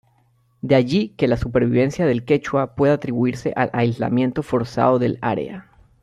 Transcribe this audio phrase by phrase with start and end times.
[0.63, 5.67] De allí, que la supervivencia del quechua puede atribuirse al aislamiento forzado del área.